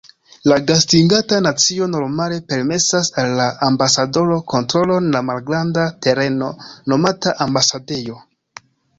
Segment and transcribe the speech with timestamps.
[0.51, 6.49] La gastiganta nacio normale permesas al la ambasadoro kontrolon de malgranda tereno
[6.95, 8.17] nomata ambasadejo.